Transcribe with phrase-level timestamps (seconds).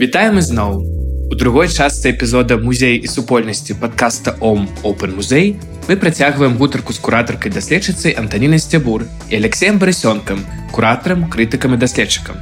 [0.00, 0.82] Вітаем ізноў.
[1.30, 5.56] У другой частцы эпізода музей і супольнасці падкаста Ом Open музей
[5.88, 10.42] мы працягваем гутарку з куратаркай даследчыцай Антанінай Сцябур і Алексеем барысёнкам,
[10.72, 12.36] куратарам, крытыкам і даследчыкам.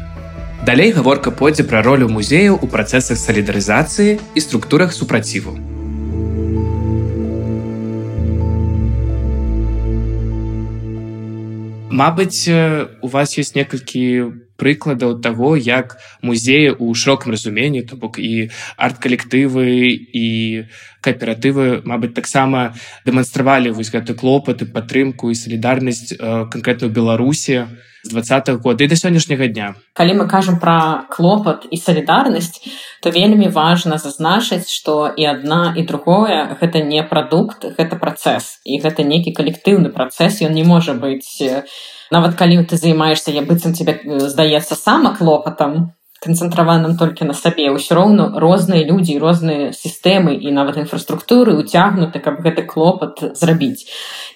[0.65, 5.59] Далей гаворка пойдзе пра ролю музеяў у працэсах салідарызацыі і структурах супраціву.
[11.95, 18.49] Мабыць, у вас ёсць некалькі прыкладаў таго, як музеі ў шырокам разуменні, то бок і
[18.81, 20.27] арт-калектывы і
[21.05, 22.73] кааператывы, мабыць, таксама
[23.05, 27.69] дэманстравалі вось гэты клопат і падтрымку і салідарнасць канкрэтна ў Беларусі
[28.05, 29.75] двадцатых год і да сённяшняга дня.
[29.93, 32.61] Калі мы кажам пра клопат і салідарнасць,
[33.01, 38.81] то вельмі важна зазначыць, што і адна і другое гэта не прадукт, гэта працэс і
[38.81, 41.25] гэта нейкі калектыўны працэс, ён не можа быць
[42.11, 45.93] нават калі ты займаешься я быццам тебе здаецца сама клопатам
[46.25, 52.41] канцэнтраваным толькі на сабе ўсё роўно розныя людзі розныя сістэмы і нават інфраструктуры уцягнуты каб
[52.41, 53.85] гэты клопат зрабіць.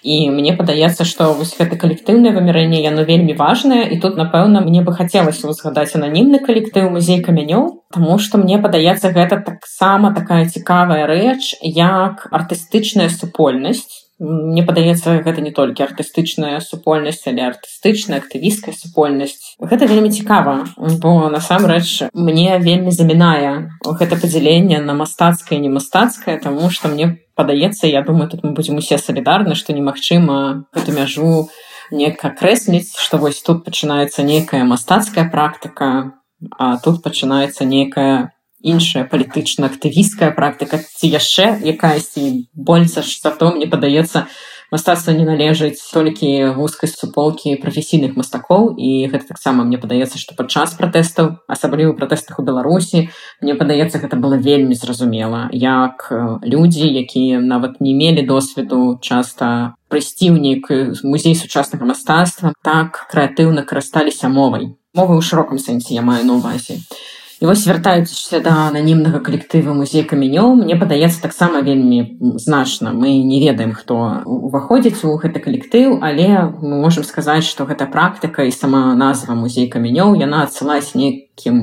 [0.02, 4.84] І мне падаецца што вось гэта калектыўнае вымярэнне яно вельмі важнае і тут напэўна мне
[4.84, 11.08] бы хацелася узгадаць ананімны калектыў музей камянёў Таму што мне падаецца гэта таксама такая цікавая
[11.08, 19.55] рэч як артыстычная супольнасць Мне падаецца гэта не толькі артыстычная супольнасць але артыстычная актывісцкая супольнасць.
[19.62, 26.70] Гэта вельмі цікава бо насамрэч мне вельмі замінае гэта падзяленне на мастацкае не мастацкае тому
[26.70, 31.46] что мне падаецца я думаю тут мы будзем усе салідарны што немагчыма гэту мяжу
[31.91, 36.19] неяк акрэсліць што вось тут пачынаецца нейкая мастацкая практыка
[36.58, 38.33] а тут пачынаецца нейкая
[38.72, 44.28] іншая палітычна-актывісцкая практыка ці яшчэ якаясьці больш за то мне падаецца
[44.70, 48.77] мастацтва не належыць толькі вузкай суполкі прафесійных мастакоў.
[48.77, 53.08] І гэта таксама мне падаецца што падчас пратэстаў асабліва пратэстах у беларусі
[53.41, 56.12] мне падаецца гэта было вельмі зразумела як
[56.44, 60.74] людзі якія нават не мелі досведу часта прыйсці ў нейкі
[61.08, 64.77] музей сучаснага мастацтва так крэатыўна карысталіся мовай.
[64.92, 67.08] Мовы ў шырокам сэнсе я маю на увазе і
[67.40, 73.38] І вось вяртаючыся да ананімнага калектыву музей камянёў мне падаецца таксама вельмі значна мы не
[73.38, 73.94] ведаем хто
[74.26, 79.70] уваходзіць у гэты калектыў але мы можемм сказаць што гэта практыка і сама назва музей
[79.70, 81.62] камянёў яна адсылась нейкім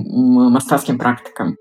[0.56, 1.60] мастацкім практыкам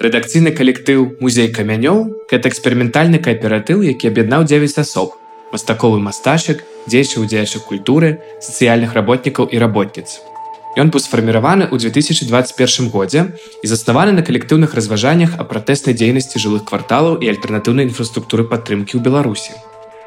[0.00, 5.20] рэдакцыйны калектыў музей камянёў гэта эксперыментальны кааператыў які аб'яднаў 9 асоб
[5.52, 10.39] мастаковы мастачык дзейчы ў дзеячых культуры сацыяльных работнікаў і работніц
[10.78, 16.62] Ён быў сфарміраваны ў 2021 годзе і заснаваны на калектыўных разважаннях а пратэснай дзейнасці жылых
[16.62, 19.58] кварталаў і альтэрнатыўнай інфраструктуры падтрымкі ў Беларусі.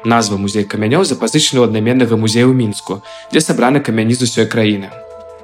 [0.08, 4.88] Назва музей камянёў запазычаны ў аднаменнага музея ў мінску, дзе сабраны камяні з усёй краіны.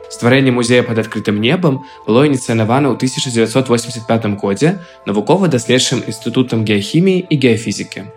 [0.08, 8.08] Стварэнне музея пад адкрытым небам было ініцыянавана ў 1985 годзе навукова-даследчым інстытутам геахіміі і геафізікі.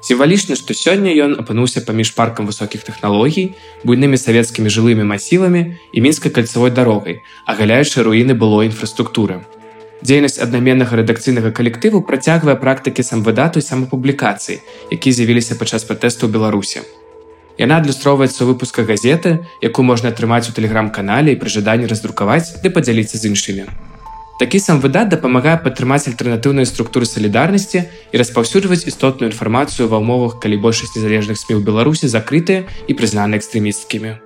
[0.00, 3.52] Сімвалічна, што сёння ён апынуўся паміж паркам высокіх тэхналогій,
[3.84, 9.44] буйнымі савецкімі жылымі масівамі і мінскай кальцавой дарогай, агаляючы руіны было інфраструктуры.
[10.00, 16.80] Дзейнасць аднаменнага рэдакцыйнага калектыву працягвае практыкі самвыдату і самапублікацыі, якія з'явіліся падчас пратэсту ў Беларусі.
[17.60, 22.72] Яна адлюстроўваецца ў выпусках газеты, якую можна атрымаць у тэлеграм-канале і пры жаданні раздрукаваць ды
[22.72, 23.89] падзяліцца з іншымі.
[24.40, 30.56] Такі сам выдат дапамагае падтрымаць альтэрнатыўныя структуры салідарнасці і распаўсюджваць істотную інфармацыю ва ўмовах, калі
[30.64, 34.16] большасць незалежных смі ў Беларусі закрытыя і прызнаны экстрэмісткімі.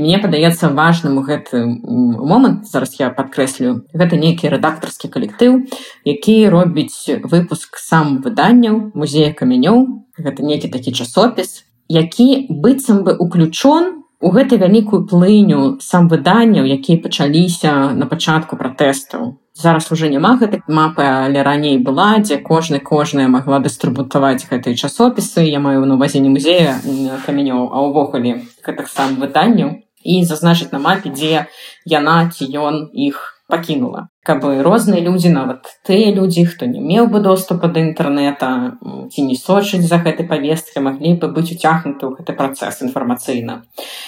[0.00, 5.68] Мне падаецца важным гэты момант зараз я падкрэслю гэта нейкі рэдактарскі калектыў
[6.08, 14.01] які робіць выпуск сам выданняў музея камянёў гэта нейкі такі часопіс які быццам бы уключон
[14.22, 19.34] у гэтую вялікую плыню сам выданняў якія пачаліся на пачатку пратэстаў.
[19.52, 25.42] Зараз уже няма гэтай мапы але раней была дзе кожны кожная магла дыстрыбутаваць гэтыя часопісы.
[25.42, 26.78] Я маю на увазе не музея
[27.26, 31.46] камянёў а ўвогуле гэтых сам выданняў і зазначыць на мапе дзе
[31.84, 37.20] яна ці ён іх пакінула каб розныя людзі нават тыя людзі хто не меў бы
[37.24, 38.48] доступа да інтэрнэта
[39.12, 43.58] ці не сочыць за гэтай павесткі маглі бы быць уцягнуты ў гэты працэс інфармацыйна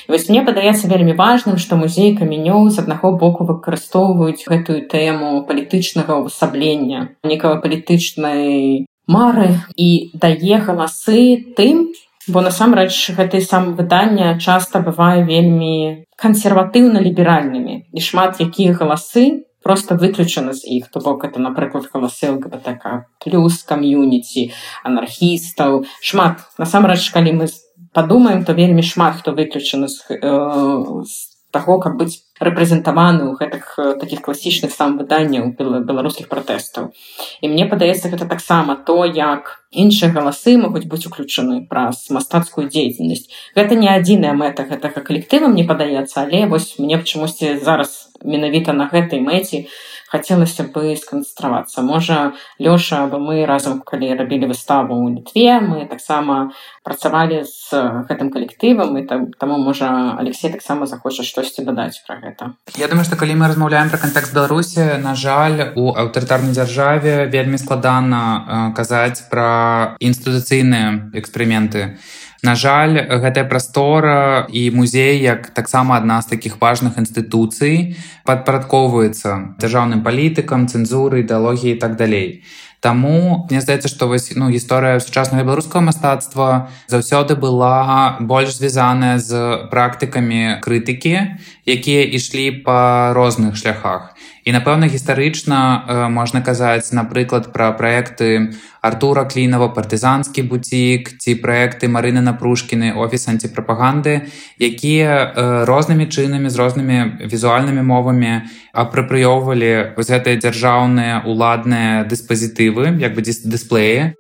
[0.09, 6.23] вось мне падаецца вельмі важным што музей каменёў з аднаго боку выкарыстоўваюць гэтую тэму палітычнага
[6.23, 11.91] ўвасаблення некага палітычнай мары і дае галасы тым
[12.29, 17.93] бо насамрэч гэты сам выдання часта бывае вельмі кансерватыўна-ліберальнымі.
[17.93, 20.89] І шмат якія галасы просто выключаны з іх.
[20.89, 24.53] То бок это напрыклад галасы ЛГБТК плюс кам'юніці
[24.85, 25.85] анархістаў.
[26.01, 26.45] Шмат.
[26.59, 27.47] Насамрэч калі мы
[27.93, 31.15] падумаем то вельмі шмат хто выключаны з, э, з
[31.51, 36.93] таго каб быць рэпрэзентаваны ў гэтых таких класічных сам выданняў беларускіх пратэстаў.
[37.41, 43.29] І мне падаецца гэта таксама то як іншыя галасы могуць быць уключаны праз мастацкую дзейнасць.
[43.59, 48.89] Гэта не адзіная мэта гэтага калектыва мне падаецца але вось мне чамусьці зараз менавіта на
[48.89, 49.69] гэтай мэце
[50.15, 51.83] хацелася бы сканцэнтравацца.
[51.83, 52.33] Можа
[52.63, 56.55] лёша або мы разам калі рабілі выставу ў літве мы таксама
[56.87, 57.75] працавалі з
[58.07, 62.55] гэтым калектывам і там таму можа алексей таксама захоча штосьці дадаць пра гэта.
[62.79, 67.59] Я думаю што калі мы размаўляем пра кантэкст беларусі на жаль у аўтарытарнай дзяржаве вельмі
[67.59, 71.99] складана казаць пра інстытуцыйныя эксперыменты
[72.45, 77.97] На жаль, гэтая прастора і музей як таксама адна з такіх важных інстытуцый
[78.29, 82.45] падпарадкоўваецца дзяржаўным палітыкам, цэнзуры, ідэалогіі і так далей.
[82.85, 89.65] Таму мне здаецца, што вось ну, гісторыя сучаснага беларускага мастацтва заўсёды была больш звязаная з
[89.73, 94.13] практыкамі крытыкі, якія ішлі па розных шляхах.
[94.45, 95.59] І напэўна гістарычна
[95.89, 98.53] э, можна казаць напрыклад пра праекты
[98.85, 104.29] Артура клінова партызанскі буцік ці праекты марыны напружкіны офіс антипрапаганды
[104.61, 108.45] якія э, рознымі чынамі з рознымі візуальнымі мовамі
[108.77, 114.13] апрапрыёўвалі вось гэтыя дзяржаўныя уладныя дыспазітывы як бы дысплеі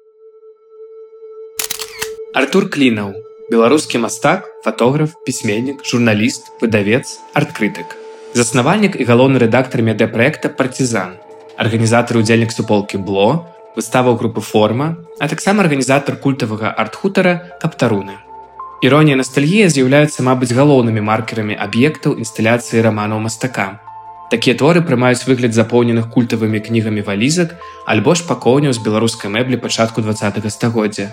[2.32, 3.12] Артур клінаў
[3.52, 8.03] беларускі мастак фатограф пісьменнік журналіст выдавец арткрытык
[8.34, 11.14] заснавальнік і галоўны рэдактар медыапраекта партизан
[11.56, 13.46] арганізатар удзельнік суполкі бло
[13.78, 18.18] выставаў групы форма а таксама арганізатар культавага арт-хутара каптаруны
[18.82, 23.80] іронія ностальгія з'яўляюцца мабыць галоўнымі маркерамі аб'ектаў інсталяцыі раманаў мастака.
[24.34, 27.54] Такія творы прымаюць выгляд запоўненых культавымі кнігамі валізак
[27.86, 31.08] альбо ж пакоўняў з беларускай мэблі пачатку два стагоддзя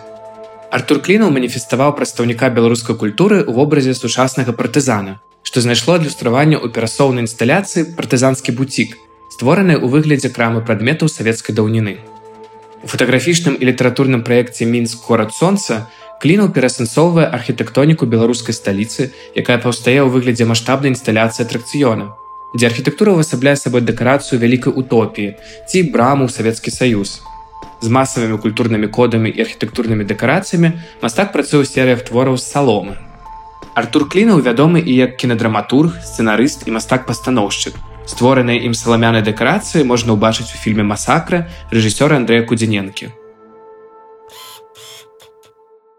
[0.72, 5.20] Артур клінаў маніфеставаў прадстаўніка беларускай культуры ў вобразе сучаснага партызана
[5.52, 8.96] што знайшло адлюстраванне ў перасоўнай інсталяцыі партызанскі буцік,
[9.34, 11.98] створаны ў выглядзе крамы прадметаў савецкай даўніны.
[12.84, 15.92] У фатаграфічным і літаратурным праекце мінск горад сонца
[16.24, 22.14] клінаў перасэнсоўвае архітэктоніку беларускай сталіцы, якая паўстае ў выглядзе маштабнай інсталяцыі атракцыёна,
[22.56, 25.36] дзе архітэктура ўвасабляе сабой дэкарацыю вялікай утопіі
[25.68, 27.20] ці браму ў савецкі саюз.
[27.82, 32.98] З масавымі культурнымі кодамі і архітэктурнымі дэкарацыямі мастак працуе ў серыях твораў з саломы,
[33.74, 37.80] Артур клінаў вядомы і як кінадраматург, сцэнарыст і мастак-пастаноўшчык.
[38.04, 43.21] Створаныя ім саламянай дэкарацыі можна ўбачыць у фільме масакра рэжысёра Андрэя Кудзіненкі.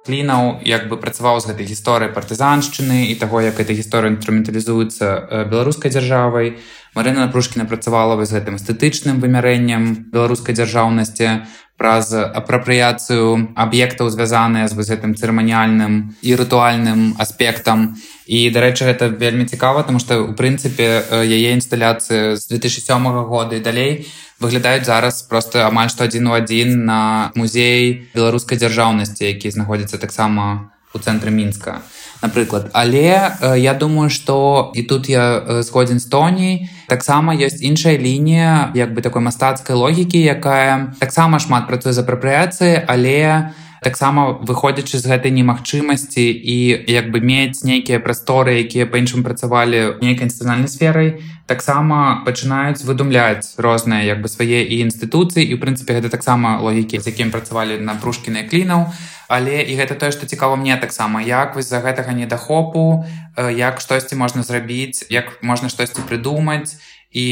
[0.02, 5.94] Клінаў як бы працаваў з гэтай гісторыяй партызаншчыны і таго, як эта гісторыя інструменталізуецца беларускай
[5.94, 6.58] дзяржавай.
[6.98, 11.46] Марына Напрушкіна працавала з гэтым эстэтычным вымярэннем беларускай дзяржаўнасці,
[11.82, 17.98] праз апрапрыяцыю аб'ектаў звязаныя з гэтым цырыманіяльным і рытуальным аспектам.
[18.30, 23.66] І дарэчы гэта вельмі цікава тому что у прынцыпе яе інсталяцыі з 2007 года і
[23.66, 24.06] далей
[24.38, 30.70] выглядаюць зараз просто амаль што адзін у адзін на музей беларускай дзяржаўнасці які знаходзіцца таксама
[30.94, 31.82] у цэнтры мінска
[32.22, 32.70] напрыклад.
[32.72, 38.92] Але я думаю что і тут я згодзін з тоней таксама ёсць іншая лінія як
[38.92, 45.32] бы такой мастацкай логікі якая таксама шмат працуе з апрапрыяцыі але таксама выходзячы з гэтай
[45.34, 51.08] немагчымасці і як бы мець нейкія прасторы якія па-іншым працавалі нейкай інстытуцыйнай сферай
[51.52, 55.42] таксама пачынаюць выдумляць розныя як бы свае і інстытуцыі.
[55.42, 58.88] І ў прынцыпе гэта таксама логікі з якім працавалі на прушкіны клінаў
[59.32, 63.04] але і гэта тое што цікава мне таксама як вось за гэтага недахопу
[63.36, 66.76] як штосьці можна зрабіць як можна штосьці прыдумаць
[67.12, 67.26] і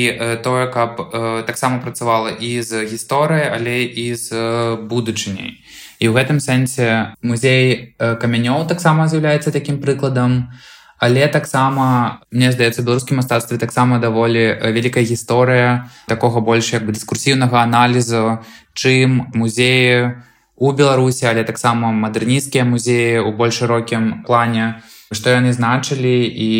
[0.45, 0.97] тое каб
[1.45, 4.29] таксама працавала і з гісторыяй але і з
[4.89, 5.61] будучыняй.
[6.01, 10.53] І ў гэтым сэнсе музей камянёў таксама з'яўляецца такім прыкладам.
[11.01, 17.65] Але таксама мне здаецца беларускім мастацтве таксама даволі вялікая гісторыя такога больш як бы дыскурсіўнага
[17.65, 18.45] аналізу
[18.77, 20.21] чым музею
[20.61, 24.85] у беларусі але таксама мадэрнісцкія музеі у больш шырокім плане.
[25.11, 26.51] Што яны значылі і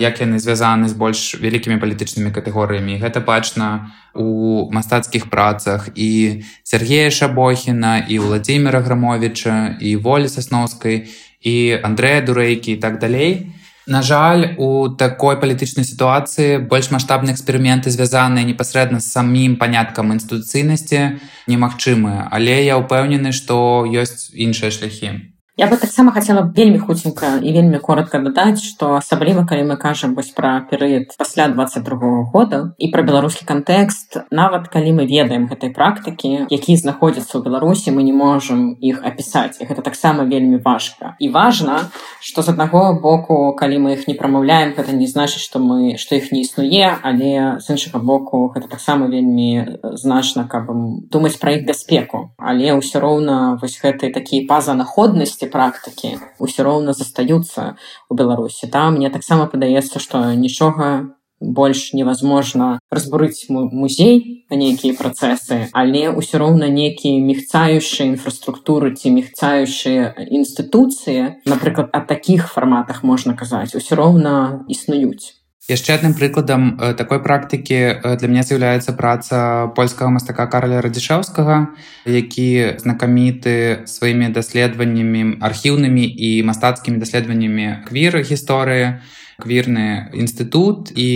[0.00, 2.96] як яны звязаны з больш вялікімі палітычнымі катэгорыямі.
[2.96, 11.10] Гэта бачна у мастацкіх працах і Сергея шабохіна і владимира грамовича і волі сасноўскай
[11.42, 13.52] і Андрэя дурэйкі і так далей
[13.86, 21.20] На жаль, у такой палітычнай сітуацыі больш маштабныя эксперыменты звязаныя непасрэдна з самім паняткам інстытуцыйнасці
[21.48, 25.32] немагчымыя, але я ўпэўнены, што ёсць іншыя шляхі.
[25.60, 30.14] Я бы таксама хацела вельмі хуценька і вельмі коротко дадаць, што асабліва калі мы кажам
[30.16, 35.68] вось пра перыяд пасля 22 года і пра беларускі кантэкст, нават калі мы ведаем гэтай
[35.68, 39.60] практыкі, які знаходзяцца ў Беларусі, мы не можам іх апісаць.
[39.60, 41.12] І гэта таксама вельмі важка.
[41.20, 41.92] І важна,
[42.24, 46.16] што з аднаго боку, калі мы іх не прамаўляем, гэта не значыць, што мы што
[46.16, 50.72] іх не існуе, але з іншага боку гэта таксама вельмі значна, каб
[51.12, 52.32] думаць пра іх бяспеку.
[52.40, 56.16] Але ўсё роўна вось гэтыя такія пазанаходнасці практыкі.
[56.38, 57.76] Ўсё роўна застаюцца
[58.08, 58.70] у беларусі.
[58.70, 66.36] Там мне таксама падаецца што нічога больш невозможно разбурыць музей на нейкія працэсы але ўсё
[66.36, 74.64] роўна нейкія мігцающыя інфраструктуры ці мігцающыя інстытуцыі напрыклад о таких фарматах можна казаць усё роўна
[74.68, 81.76] існуюць яшчэ адным прыкладам такой практыкі для мяне з'яўляецца праца польскага мастака караля радзішаўскага
[82.06, 89.00] які знакаміты сваімі даследаваннямі архіўнымі і мастацкімі даследаваннямі квіры гісторыі
[89.40, 91.08] квірны інстытут і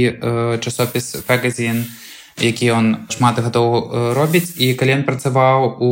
[0.61, 1.85] часопіс фэгазін
[2.41, 4.59] які ён шмат гадоў робіць.
[4.59, 5.91] І калі ён працаваў у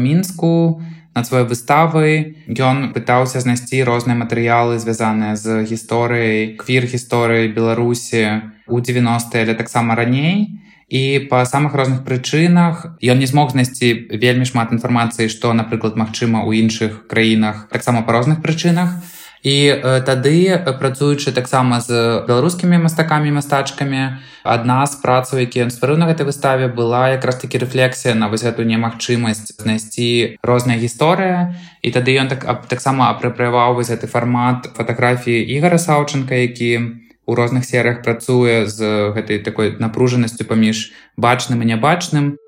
[0.00, 0.80] мінску
[1.14, 8.48] то над сваёй выставай ён пытаўся знайсці розныя матэрыялы звязаныя з гісторыяй квір гісторыі беларусі
[8.66, 10.58] у 90 але таксама раней.
[10.88, 16.44] І па самых розных прычынах ён не змог знайсці вельмі шмат інфармацыі што напрыклад магчыма
[16.44, 19.00] ў іншых краінах таксама па розных прычынах
[19.42, 26.06] і тады працуючы таксама з беларускімі мастакамі мастачкамі адна з працаў які ён стварыў на
[26.06, 32.14] гэтай выставе была якраз такі рэфлексія на вось гэту немагчымасць знайсці розная гісторыя і тады
[32.14, 38.66] ён так таксама апрапрываў вось гэты фармат фатаграфіі ігора саўчынка які у розных серыях працуе
[38.66, 42.38] з гэтай такой напружанасцю паміж бачным і нябачным.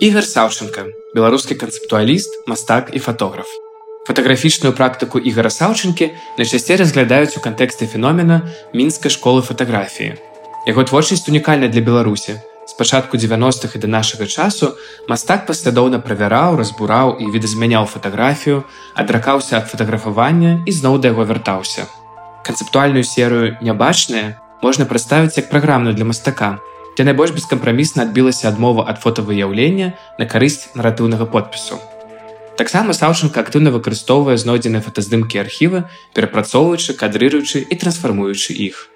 [0.00, 3.48] Ігор саўчынка беларускі канцэптуаліст мастак і фатограф
[4.06, 10.14] Фатаграфічную практыку ігара саўчынкі найчасцей разглядаюць у кантэксце феномена мінскай школы фатаграфіі.
[10.66, 12.38] Яго творчасць унікальная для Беларусі.
[12.66, 14.78] З пачатку 90-х і да нашага часу
[15.10, 18.62] мастак паслядоўна правяраў, разбураў і відазмяняў фатаграфію,
[18.94, 21.90] адракаўся ад фатаграфавання і зноў да яго вяртаўся.
[22.46, 26.58] Канцэптуальную серыю нябачная можна прадставіць як праграмную для мастака,
[26.94, 31.82] дзе найбольш бескампрамісна адбілася адмова ад фотавыяўлення на карысць наратыўнага подпісу.
[32.56, 35.84] Таксама Саўчынка актыўна выкарыстоўвае знойдзеныя фотаздымкі архівы,
[36.16, 38.88] перапрацоўваючы, кадрыруючы і трансфармуючы іх.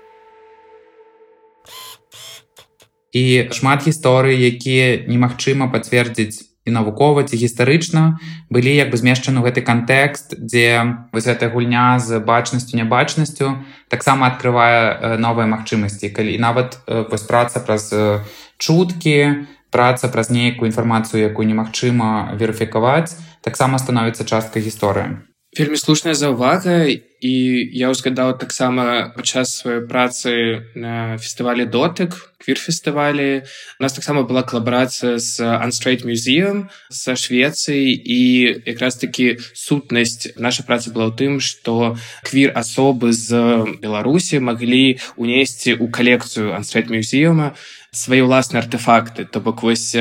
[3.13, 8.17] І шмат гісторый, якія немагчыма пацвердзіць і навукова ці гістарычна
[8.49, 13.61] былі як бы змешчаны ў гэты кантэкст, дзе вось гэтая гульня з бачнасцю нябачнасцю
[13.93, 16.09] таксама адкрывае новыя магчымасці.
[16.17, 17.93] калі нават вось праца праз
[18.57, 25.31] чуткі, праца праз нейкую інфармацыю, якую немагчыма верыфікаваць, таксама становіцца часткай гісторыі.
[25.59, 27.35] Вельмі слушная заўвага і
[27.75, 35.19] я ўзгадаў таксама падчас сваёй працы на фестывалі дотык квір-фестывалі у нас таксама была калабарацыя
[35.19, 38.21] з Unstraight Museum са Швецыі і
[38.65, 43.35] якраз такі сутнасць наша праца была ў тым, што квір асобы з
[43.83, 47.53] Беларусі маглі унесці ў калекцыю Unstraight Museuma
[47.93, 49.97] свае ўласныя артефакты, то бок вось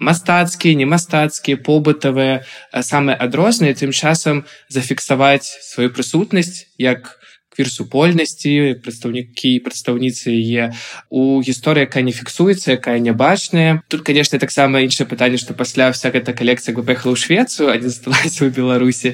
[0.00, 2.42] мастацкія не мастацкія побытавыя
[2.80, 7.19] самыя адрозныя тым часам зафіксаваць сваю прысутнасць як
[7.60, 10.72] квір-супольнасці прадстаўнікі прадстаўніцы яе
[11.12, 16.08] у гісторыі якая не фіксуецца якая нябачная тут канешне таксама іншае пытанне што пасля вся
[16.08, 19.12] гэта калекцыя бы паехала ў швецыю а не засталася ў беларусі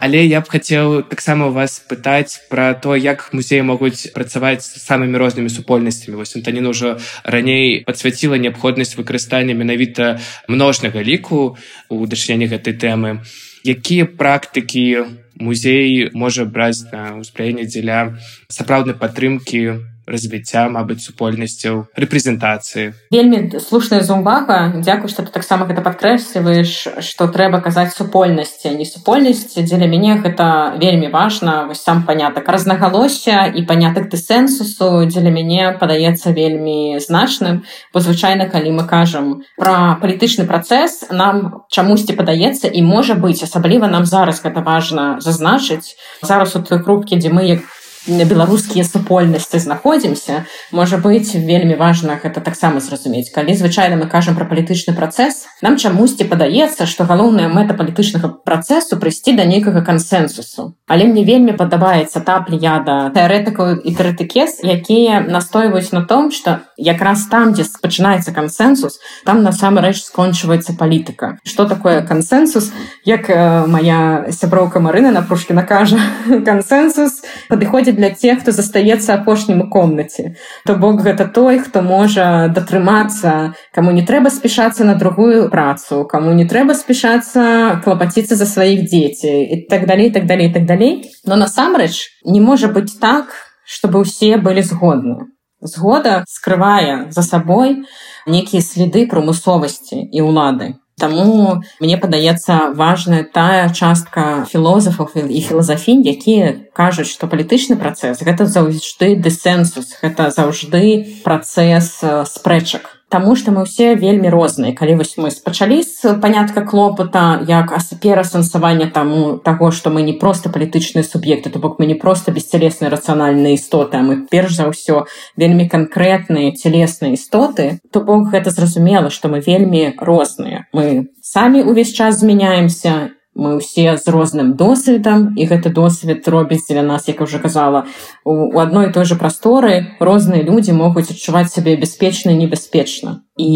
[0.00, 4.80] але я б хацеў таксама у вас пытаць пра то як музеі могуць працаваць з
[4.80, 6.96] самымі рознымі супольнасцямі вось антаніна ўжо
[7.28, 10.16] раней падсвяціла неабходнасць выкарыстання менавіта
[10.48, 11.58] множнага ліку
[11.90, 13.20] у дачыненні гэтай тэмы.
[13.64, 18.14] Якія практыкі музей можа браць на ўспраенне дзеля
[18.48, 19.62] сапраўднай падтрымкі
[20.06, 22.92] развіцця мабыць супольнасцяў рэпрэзентацыі.
[23.10, 29.64] Вельмі слушная зумбага дзякую што ты таксама гэта падкрэсліваеш што трэба казаць супольнасці не супольнасці.
[29.64, 31.64] Дзеля мяне гэта вельмі важна.
[31.68, 37.64] Вось сам панятак разнагалосся і панятак дысэнсусу дзеля мяне падаецца вельмі значным.
[37.92, 43.88] Бо звычайна калі мы кажам пра палітычны працэс нам чамусьці падаецца і можа быць асабліва
[43.88, 45.96] нам зараз гэта важна зазначыць.
[46.22, 47.64] Зараз у той крупкі дзе мы як
[48.06, 53.32] беларускія супольнасці знаходзімся можа быць вельмі важна гэта таксама зразумець.
[53.32, 59.00] Калі звычайна мы кажам про палітычны працэс нам чамусьці падаецца што галоўная мэта палітычнага працэсу
[59.00, 65.92] прыйсці да нейкага кансенсусу але мне вельмі падабаецца та плеяда тэарэтыкаў і крытыкес якія настойваюць
[65.96, 71.38] на том что якраз там дзе пачынаецца кансенсус там насамрэч скончваецца палітыка.
[71.44, 72.72] Что такое кансенсус
[73.04, 75.96] як э, моя сяброўка Марына напрушкіна кажа
[76.44, 80.34] кансенсус падыходзіць для тех хто застаецца апошнім у комнаце.
[80.66, 86.32] То бок гэта той хто можа датрымацца кому не трэба спешацца на другую працу кому
[86.32, 91.10] не трэба спешацца клапаціцца за сваіх дзеці і так далей так далей так далей.
[91.24, 93.32] Но насамрэч не можа быць так
[93.64, 95.32] чтобы усе былі згодны.
[95.60, 97.86] Згода скрывае за сабой
[98.26, 106.70] некія следы прамысловасці і ўлады Таму мне падаецца важная тая частка філозафаў і філазафінь, якія
[106.72, 111.98] кажуць, што палітычны працэс гэта заўжды дысэнсус, гэта заўжды працэс
[112.30, 112.93] спрэчак.
[113.14, 114.74] Таму што мы ўсе вельмі розныя.
[114.74, 117.70] Калі вось мы спачалі з панятка клопата як
[118.02, 122.90] перасэнсавання таму таго, што мы не проста палітычныя суб'екты, то бок мы не проста бесцелесныя
[122.90, 125.06] рацыянальныя істоты, а мы перш за ўсё
[125.38, 130.66] вельмі канкрэтныя целесныя істоты, то бок гэта зразумела, што мы вельмі розныя.
[130.74, 136.82] Мы самі увесь час змяняемся мы ўсе з розным досведам і гэты досвед робіць для
[136.82, 137.84] нас як уже казала
[138.24, 143.50] у адной той же прасторы розныя людзі могуць адчуваць сябе бяспечна небяспечна і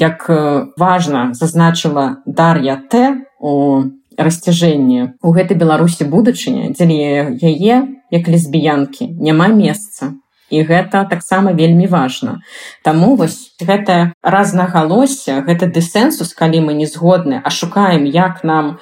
[0.00, 0.26] як
[0.76, 3.24] важна зазначыла дар'я т.
[3.40, 3.84] у
[4.18, 10.14] расцяжэнні у гэтай беларусі будучыня дзеля яе як лесбіянкі няма месца.
[10.50, 12.40] І гэта таксама вельмі важна.
[12.82, 18.78] Таму вось гэта разнагалосся, гэта дысэнсус, калі мы не згодны, а шукаем, як нам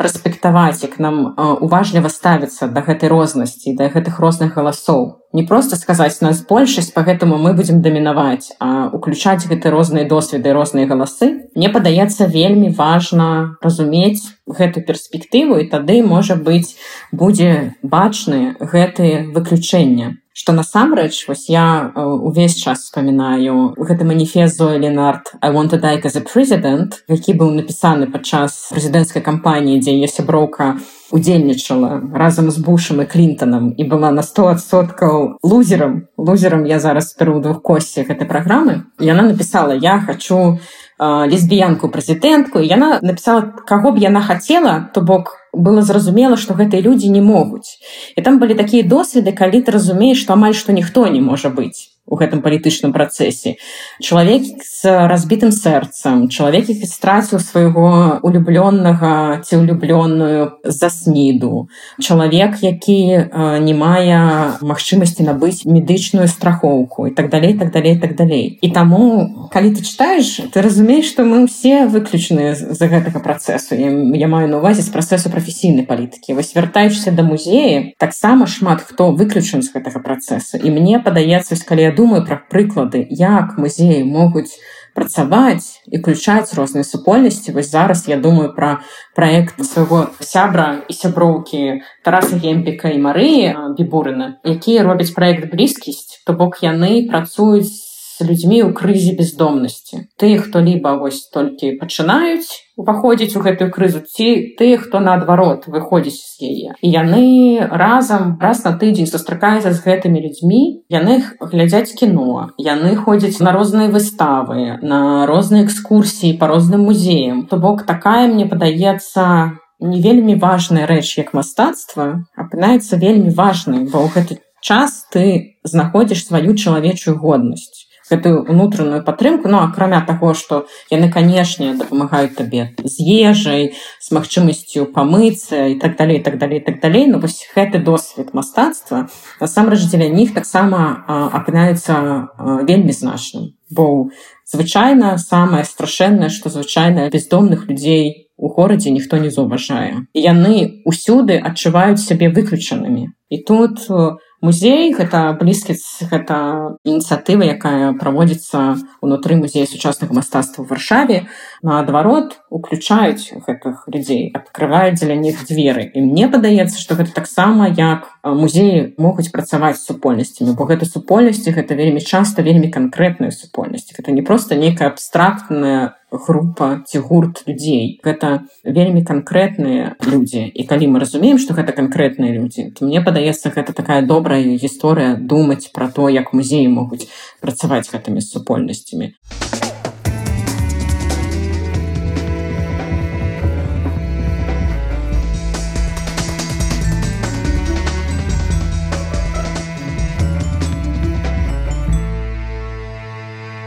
[0.00, 5.20] рэспектаваць, як нам уважліва ставіцца да гэтай рознасці, да гэтых розных галасоў.
[5.32, 10.52] Не проста сказаць нас большасць, па гэтаму мы будзем дамінаваць, а уключаць гэты розныя досведы,
[10.52, 11.52] розныя галасы.
[11.54, 16.74] Мне падаецца вельмі важна разумець гэту перспектыву і тады можа быць
[17.12, 24.78] будзе бачны гэтые выключэння што насамрэч вось я э, увесь час вспоминаю гэты маніфест Зоя
[24.80, 30.08] Ленард I want die as a president, які быў напісаны падчас прэзідэнцкай кампаніі, дзе яе
[30.08, 30.80] сяброўка
[31.12, 36.08] удзельнічала разам з бушам і клинтонам і была на 100соткаў лузерам.
[36.16, 38.88] Лузерам я зараз перу двух косці гэтай праграмы.
[38.96, 40.58] Яна написала я хочу
[41.00, 47.08] лесбіянку прэзідэнтку яна написала каго б яна хацела то бок было зразумела што гэтыя людзі
[47.10, 47.80] не могуць.
[48.16, 51.89] І там былі такія досведы калі ты разумееш што амаль што ніхто не можа быць
[52.10, 53.56] у гэтым палітычным працэсе
[54.02, 61.70] чалавек з разбітым сэрцам чалавек які страціў свайго улюблённага ці ўлюблённую засніду
[62.02, 63.30] чалавек які
[63.62, 69.48] не мае магчымасці набыць медычную страхоўку і так далей так далей так далей і таму
[69.54, 74.58] калі ты читаеш ты разумееш што мы ўсе выключаны з-за гэтага працэсу я маю на
[74.58, 80.02] увазе з працэсу прафесійнай палітыкі вось вяртаючыся да музеі таксама шмат хто выключан з гэтага
[80.02, 84.56] працэсу і мне падаецца калі я думаю пра прыклады як музеі могуць
[84.94, 87.52] працаваць і включаць розныя супольнасці.
[87.52, 88.80] Вось зараз я думаю пра
[89.14, 96.32] проект свайго сябра і сяброўкі тараса гемпіка і марыі бібурына якія робяць проект блізкісць то
[96.32, 97.89] бок яны працуюць
[98.24, 100.10] людзьмі ў крызе бездомнасці.
[100.16, 102.48] Тыя хто либо вось толькі пачынаюць
[102.80, 106.70] уваходзіць у гэтую крызу ці тыя хто наадварот выходзіць з яе.
[106.80, 107.24] І яны
[107.68, 113.92] разам раз на тыдзень сустракаюцца з гэтымі людзьмі яны глядзяць кіно яны ходзяць на розныя
[113.92, 117.46] выставы на розныя экскурсіі по розным музеям.
[117.46, 124.04] То бок такая мне падаецца не вельмі важная рэч як мастацтва апынаецца вельмі важнай бо
[124.04, 127.79] ў гэты час ты знаходзіш сваю чалавечую годнасць
[128.10, 134.86] гэтую унутраную падтрымку ну акрамя таго што яны канешне дапамагаюць табе з ежай з магчымасцю
[134.94, 137.06] памыцца і так далей так далей так далей.
[137.06, 139.08] Ну вось гэты досвед мастацтва
[139.40, 143.54] насамрэч дзеля них таксама апынаецца вельмі значным.
[143.70, 144.10] Бо
[144.44, 150.08] звычайна самае страшэннае што звычайна бездомных людзей у горадзе ніхто не заўважае.
[150.14, 153.12] Яны ўсюды адчуваюць сябе выключанымі.
[153.28, 156.36] І тут у музей гэта блізкіць гэта
[156.84, 161.26] ініцыятыва якая праводзіцца унутры музея сучаснага мастацтва в варшаве
[161.62, 165.84] наадварот уключаюць гэтых людзей открываюць дзеля них дзверы.
[165.94, 171.76] І мне падаецца што гэта таксама як музеі могуць працаваць супольнасцямі бо гэта супольнасці гэта
[171.76, 178.00] вельмі часта вельмі канкрэтную супольнасць это не просто нейкая абстрактная група ці гурт людзей.
[178.02, 180.50] Гэта вельмі канкрэтныя людзі.
[180.50, 185.14] І калі мы разумеем што гэта канкрэтныя людзі то мне падаецца гэта такая добрая гісторыя
[185.16, 187.06] думаць пра то як музеі могуць
[187.40, 189.14] працаваць гэтымі супольнасцямі.
[189.30, 189.69] а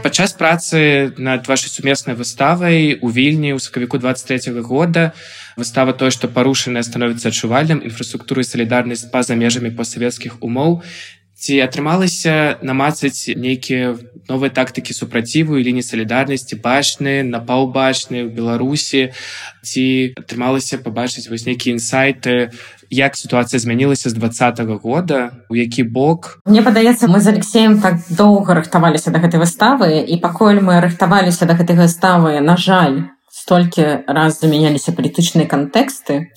[0.04, 5.16] падчас працы над вашай сумеснай выставай у вільні ў сакавіку 23 -го года
[5.56, 10.84] выстава тое што парушаная становіцца адчувальным інфраструктуры салідарнасць па-за межамі постсавецкіх умоў.
[11.40, 13.96] Ці атрымалася намацаць нейкія
[14.28, 19.14] новыя тактыкі супраціву і лініі салідарнасці бачныя напаўбачныя ў беларусі
[19.64, 19.84] ці
[20.16, 22.50] атрымалася пабачыць вось нейкія інсайты
[22.90, 26.40] як сітуацыя змянілася з двадцатого года у які бок?
[26.46, 31.44] Мне падаецца мы з алексеем так доўга рыхтаваліся да гэтай выставы і пакуль мы рыхтаваліся
[31.44, 36.30] да гэтай выставы на жаль столькі раз замяняліся палітычныя кантэксты пратэсты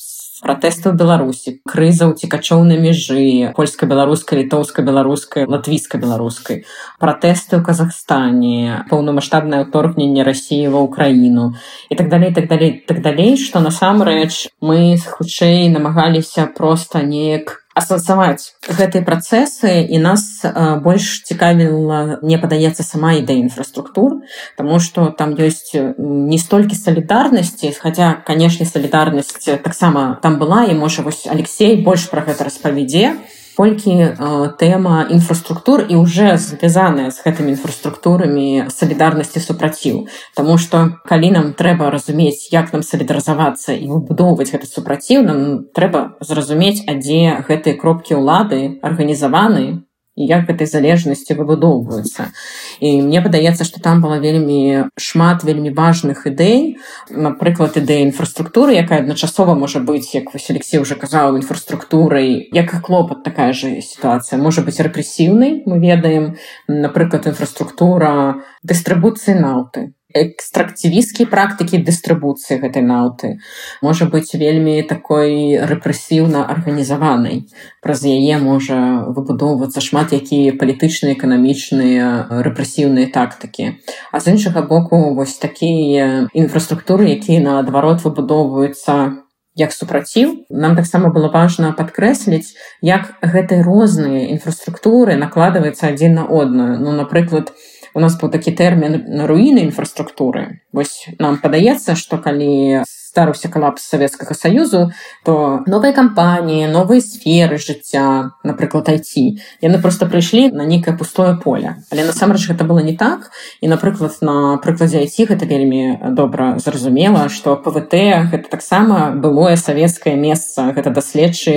[0.43, 6.63] ў беларусі крыза ўцікачоў на межы польска-беларускай літоўска-беларускай латвійска-беларускай
[7.02, 11.58] пратэсты ў казахстане паўнамасштабнае ўторгненне рассіі ва ўкраіну
[11.89, 18.57] і так далей так далей так далей што насамрэч мы хутчэй намагаліся проста неяк асэнсаваць
[18.65, 20.43] гэтыя працэсы і нас
[20.83, 24.21] больш цікавіла мне падаецца сама ідэя інфраструктур
[24.57, 31.05] Таму што там ёсць не столькі салідарнасці хаця канешне салідарнасць таксама там была і можа
[31.05, 33.17] вось Алексей больш пра гэта распавядзе
[33.57, 34.13] колькі э,
[34.57, 40.05] тэма інфраструктур і уже звязаная з гэтымі інфраструктурамі салідарнасці супраціў
[40.37, 45.41] Таму што калі нам трэба разумець як нам салідарызавацца і выбудоўваць гэты супраціў нам
[45.73, 49.87] трэба зразумець а дзе гэтыя кропкі ўлады арганізаваны
[50.17, 52.34] і як гэтай залежнасці выбудоўваюцца
[52.82, 56.82] і мне падаецца што там была вельмі шмат вельмі важных ідэй
[57.13, 62.82] напрыклад ідэя інфраструктуры якая адначасова можа быць як вось Алексей уже казаў інфраструктурай як і
[62.82, 66.36] клопат такая же сітуацыя можа быць рэпрэсіўнай мы ведаем.
[66.67, 69.93] Напрыклад інфраструктура дыстрыбуцыі наўты
[70.25, 73.38] экстрактывісцкія практыкі дыстрыбуцыі гэтай наўты
[73.82, 77.45] можа быць вельмі такой рэпрэсіўна арганізаванай
[77.84, 83.77] праз яе можа выбудоўвацца шмат якія палітычныя эканамічныя рэпрэсіўныя тактыкі.
[84.12, 89.23] А з іншага боку вось такія інфраструктуры якія наадварот выбудоўваюцца
[89.58, 90.45] як супраціў.
[90.49, 97.51] Нам таксама было важна падкрэсліць як гэтыя розныя інфраструктуры накладваюцца адзін на одную ну напрыклад
[97.56, 103.81] у у нас быў такі тэрмін руіны інфраструктуры вось нам падаецца што калі старыўся калапс
[103.89, 104.91] савецкага саюзу
[105.25, 109.23] то новыя кампаніі новыя сферы жыцця напрыклад айці
[109.65, 111.73] яны просто прыйшлі на нейкае пустое поле.
[111.89, 113.31] Але насамрэч гэта было не так.
[113.62, 117.97] І напрыклад на прыкладзе айці гэта вельмі добра зразумела што пвт
[118.29, 121.55] гэта таксама былое савецкае месца гэта даследчы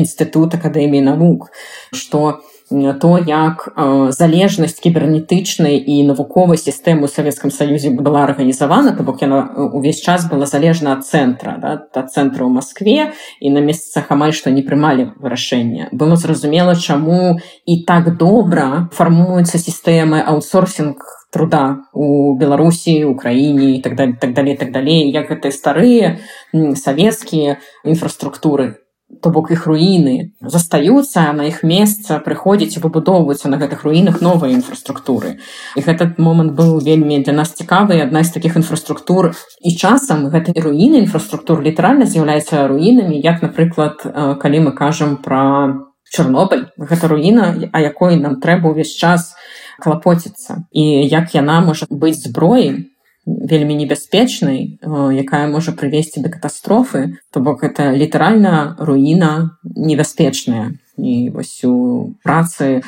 [0.00, 1.52] інстытут акадэміі навук
[1.92, 3.68] што у то як
[4.14, 10.30] залежнасць кібернетычнай і навуковай сістэмы ў савецкам саюзе была арганізавана то бок яна увесь час
[10.30, 13.10] была залежна ад цэнтра да, ад цэнтра ў Маскве
[13.42, 15.90] і на месцах амаль што не прымалі вырашэння.
[15.90, 24.16] Было зразумела чаму і так добра фармуецца сістэмы аутсорсинг труда у беларусі украіне так далее
[24.20, 26.18] так далее так далей як гэтыя старыя
[26.52, 28.79] савецкія інфраструктуры
[29.22, 30.32] то бок іх руіны.
[30.40, 35.38] Застаюцца на іх месца прыходзіць і выбудоўваюцца на гэтых руінах новыя інфраструктуры.
[35.76, 39.34] І гэтый момант быў вельмі для нас цікавы адна з такіх інфраструктур.
[39.60, 44.02] І часам гэтай руіны інфраструктур літаральна з'яўляецца руінамі як напрыклад
[44.40, 45.74] калі мы кажам пра
[46.10, 46.70] чорнобыль.
[46.78, 49.34] Гэта руіна а якой нам трэба ўвесь час
[49.80, 50.64] клапоціцца.
[50.72, 52.89] І як яна можа быць зброяй
[53.38, 54.78] вельмі небяспечнай
[55.14, 60.74] якая можа прывесці да катастрофы то бок это літаральна руіна небяспечная.
[60.98, 62.82] І вось у працы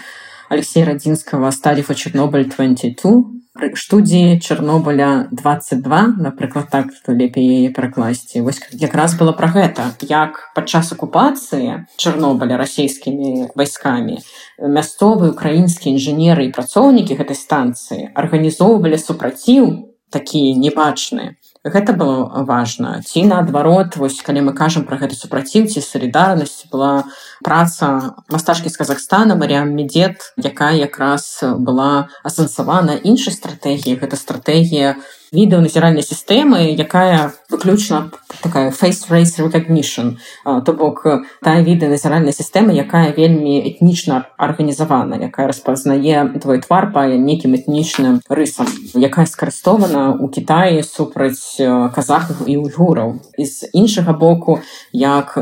[0.49, 3.43] алексея радзінскага сталіфа чорнобыль 22
[3.77, 8.45] студіі чарнобыля 22 напрыклад так то лепей яе перакласці.
[8.73, 14.19] Якраз было пра гэта як падчас акупацыі чарнобыля расійскімі вайскамі
[14.59, 21.35] мясцовыя украінскія інжынеры і працоўнікі гэтай станцыі арганізоўвалі супраціў такія небачныя.
[21.65, 23.01] Гэта было важна.
[23.07, 27.07] Ці наадварот вось калі мы кажам пра гэты супраціў ці салідарнасць была
[27.47, 34.99] праца мастачкі з Казахстана Марям медет якая якраз была асэнсавана іншай стратэгіі гэта стратэгія
[35.33, 38.13] відэаназіральнай сістэмы якая выключна
[38.45, 41.07] такая face race recognition то бок
[41.43, 48.69] тая відэаназіральная сістэма якая вельмі этнічна арганізавана якая распазнае твой твар па нейкім этнічным рысам
[48.95, 54.61] якая скарыстована у Китаі супраць казахаў і уйгураў з іншага боку
[54.93, 55.39] як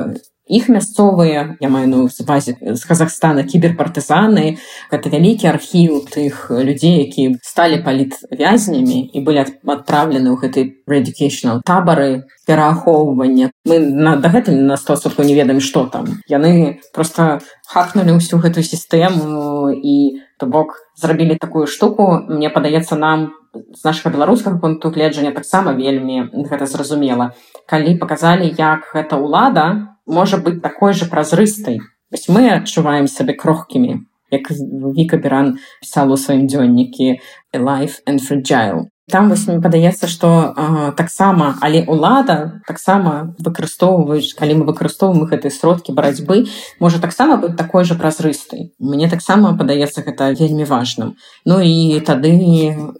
[0.51, 4.59] іх мясцовыя я маю ну базе з Казахстана кіберпартызаны
[4.91, 12.27] гэта вялікі архіў тых людзей які сталі палітвязнямі і былі адпраўлены ў гэтай рэдукейшнал табары
[12.51, 16.19] пераахоўвання мы на дагэтуль на стосовку не ведаем што там.
[16.27, 19.97] Яны просто хакнули ўсю гэтую сістэму і
[20.39, 22.27] то бок зрабілі такую штуку.
[22.29, 27.35] Мне падаецца нам з нашага беларускага пункту гледжання таксама вельмі гэта зразумела
[27.67, 33.99] калі паказалі як гэта ўлада можа быць такой же празрыстай вось мы адчуваем сабе крохкімі
[34.35, 34.51] як
[34.99, 37.19] віка беран пісала ў сваім дзённікі
[37.55, 40.55] life and fragile там вось мне падаецца што
[40.97, 46.47] таксама але ўлада таксама выкарыстоўваюць калі мы выкарыстоўваем гэтыя сродкі барацьбы
[46.81, 51.17] можа таксама быць такой жа празрыстай мне таксама падаецца гэта вельмі важным.
[51.45, 52.31] Ну і тады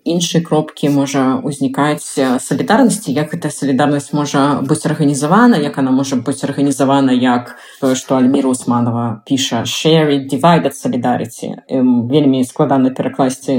[0.05, 2.05] іншыя кропкі можа ўзнікаць
[2.43, 8.19] салідарнасці як гэта салідарнасць можа быць арганізавана як она можа быць арганізавана як тое што
[8.19, 13.55] альміра усманова піша шеры дивайдат салідарыці вельмі складана перакласці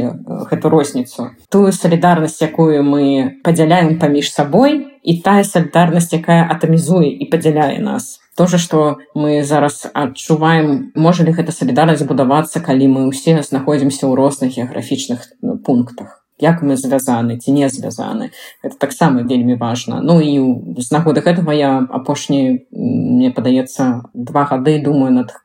[0.51, 1.31] гэту розніцу.
[1.49, 8.19] Тую салідарнасць якую мы падзяляем паміж сабой і тая салідарнасць якая атамізуе і падзяляе нас.
[8.37, 14.07] То же что мы зараз адчуваем можа ли гэта салідарнасць будавацца калі мы ўсе знаходзімся
[14.07, 16.23] ў розных геаграфічных ну, пунктах.
[16.41, 18.31] Як мы звязаны ці не звязаны.
[18.63, 24.81] Это таксама вельмі важна ну і з нагоды гэтага я апошні мне падаецца два гады
[24.81, 25.37] думаю над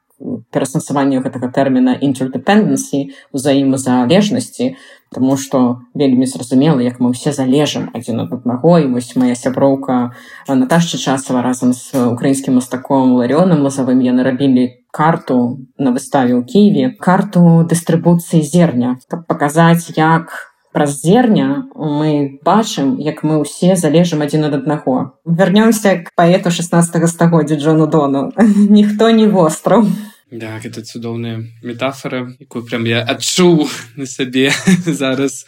[0.51, 4.73] перасэнсаванню гэтага тэрміна interdependенcy узаемазалежнасці
[5.14, 10.11] Таму што вельмі зразумела як мы ўсе залежым адзін ад аднаго і вось моя сяброўка
[10.51, 16.90] Наташча часава разам з украінскім мастаком ларёнам лазавым яны рабілі карту на выставе ў Киеве
[16.99, 18.99] карту дыстрыбуцыі зерня.
[19.07, 25.16] Каб паказаць як праз зерня мы бачым як мы ўсе залежым адзін ад аднаго.
[25.25, 28.33] Вярнёмся к паэту 16 стагоддзя Джону дону.
[28.79, 29.87] Ніхто не востраў
[30.27, 34.51] Да, гэта цудоўная метафора якую прям я адчуў на сабе
[34.83, 35.47] зараз.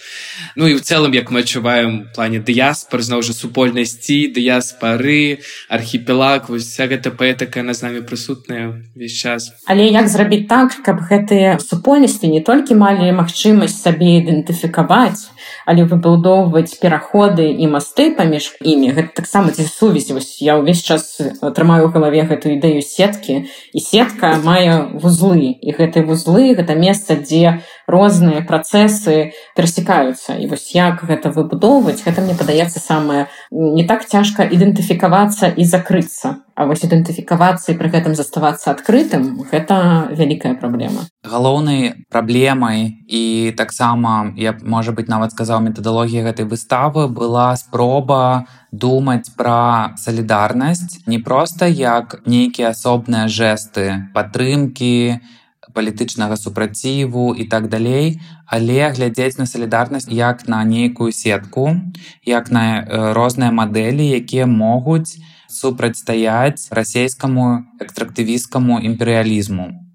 [0.54, 6.70] Ну і ў цэлым як мы адчуваем плане дыяспор зноў жа супольнасці дыяспары архіпелаг вось
[6.70, 9.50] вся гэта паэтака на з намі прысутная весь час.
[9.66, 15.26] Але як зрабіць так каб гэтыя супольнасці не толькі малі магчымасць сабе ідэнтыфікаваць
[15.66, 21.90] але выбудоўваць пераходы і масты паміж імі гэта таксама ці сувязь я ўвесь час атрымаю
[21.90, 25.58] ў галаве гэтую ідэю сеткі і сетка мае вузлы.
[25.60, 32.24] І гэтыя вузлы гэта месца дзе розныя працэсы перасекаюцца і вось як гэта выбудоўваць гэта
[32.24, 38.18] мне падаецца самае не так цяжка ідэнтыфікавацца і закрыцца А вось ідэнтыфікавацца і пры гэтым
[38.18, 46.26] заставацца адкрытым гэта вялікая праблема галоўнай праблемай і таксама я можа быть нават сказаў метадалогія
[46.26, 55.22] гэтай выставы была спроба думаць пра салідарнасць не проста як нейкія асобныя жэсты падтрымкі
[55.78, 58.18] палітычнага супраціву і так далей
[58.50, 61.78] але глядзець на салідарнасць як на нейкую сетку
[62.26, 62.82] як на
[63.14, 69.88] розныя мадэлі якія могуць супрацьстаяць расійскаму экстрактывісцкаму імперыялізму.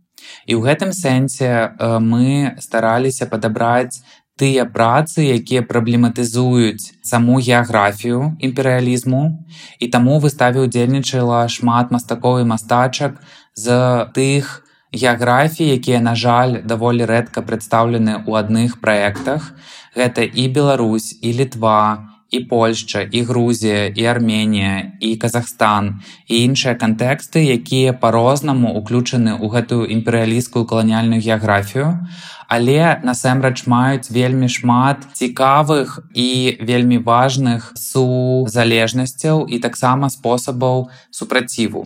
[0.49, 4.01] І ў гэтым сэнсе мы стараліся падабраць
[4.35, 9.45] тыя працы, якія праблематызуюць саму геаграфію імперыялізму
[9.79, 13.21] і таму выставе ўдзельнічала шмат мастакоў і мастачак
[13.53, 13.77] з
[14.17, 19.53] тых геаграфій, якія, на жаль, даволі рэдка прадстаўлены ў адных праектах.
[19.97, 26.73] Гэта і Беларусь і літва, і Польшча і Грузія і Арменія і Казахстан і іншыя
[26.73, 32.01] кантэксты, якія па-рознаму уключаны ў гэтую імперыялісцкую каланіяльную геаграфію,
[32.49, 41.85] але насамрэч маюць вельмі шмат цікавых і вельмі важных сузалежнасцяў і таксама спосабаў супраціву.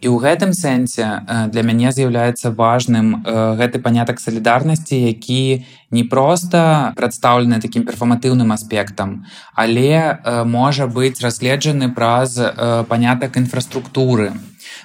[0.00, 7.60] І ў гэтым сэнсе для мяне з'яўляецца важным гэты панятак салідарнасці, які не проста прадстаўлены
[7.62, 9.24] такім перфаматыўным аспектам,
[9.54, 12.36] але можа быць разгледжаны праз
[12.88, 14.34] панятак інфраструктуры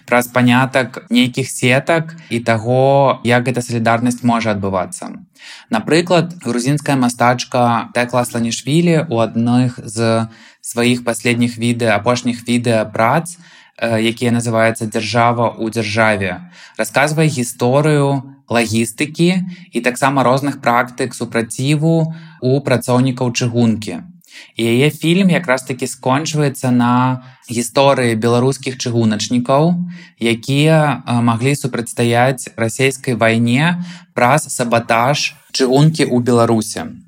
[0.06, 5.26] праз панятак нейкіх сетак і таго, як гэта салідарнасць можа адбывацца.
[5.70, 10.28] Напрыклад, грузінская мастачка Тэкла Сланішвілі у адных з
[10.62, 13.38] сваіх паследніх відэа апошніх відэа прац,
[13.82, 16.32] якія называюцца дзяржава ў дзяржаве
[16.78, 19.42] расказвае гісторыю лагістыкі
[19.74, 24.06] і таксама розных практык супраціву у працоўнікаў чыгункі.
[24.56, 29.76] І яе фільм якраз таки скончваецца на гісторыі беларускіх чыгуначнікаў
[30.22, 37.01] якія маглі супрацьстаяць расійскай вайне праз сабатаж чыгункі ў беларусе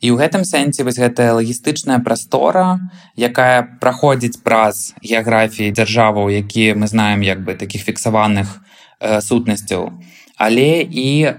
[0.00, 2.78] і ў гэтым сэнсе вось гэтая лагістычная прастора
[3.16, 8.62] якая праходзіць праз геаграфіі дзяржаваў якія мы знаем як бы таких фіксаваных
[9.00, 9.98] э, сутнасцяў.
[10.38, 11.34] Але і э,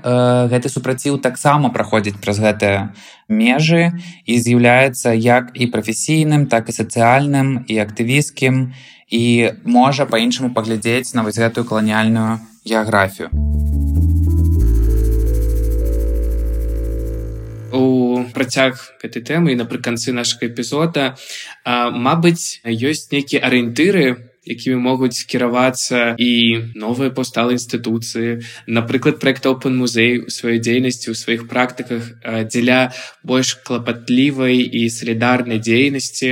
[0.51, 2.91] гэты супраціў таксама праходзіць праз гэтыя
[3.31, 3.95] межы
[4.27, 8.75] і з'яўляецца як і прафесійным так і сацыяльным і актывісцкім
[9.09, 9.25] і
[9.63, 13.31] можа па-іншаму паглядзець на вось гэтую каланіяльную геаграфію
[18.35, 21.15] працяг гэтай тэмы і напрыканцы нашага эпізода
[21.65, 26.31] Мабыць ёсць нейкія арыентыры якімі могуць кіравацца і
[26.73, 32.09] новыя паўсталы інстытуцыі напрыклад проект open музей у сваёй дзейнасці ў сваіх практыках
[32.49, 32.89] дзеля
[33.23, 36.31] больш клапатлівай і салідарнай дзейнасці